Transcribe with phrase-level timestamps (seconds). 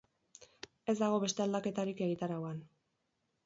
[0.93, 2.61] Ez dago beste aldaketarik egitarauan.